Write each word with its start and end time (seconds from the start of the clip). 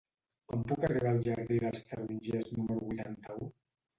Com 0.53 0.61
puc 0.71 0.85
arribar 0.87 1.09
al 1.09 1.19
jardí 1.27 1.59
dels 1.65 1.85
Tarongers 1.91 2.49
número 2.57 2.79
vuitanta-u? 2.87 3.51